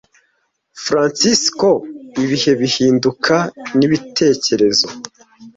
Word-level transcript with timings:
Francesco, 0.85 1.69
ibihe 2.23 2.51
bihinduka 2.61 3.35
nibitekerezo 3.77 4.87